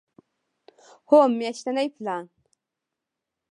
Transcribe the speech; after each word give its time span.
هو، 1.09 1.19
میاشتنی 1.37 1.87
پلان 1.95 2.25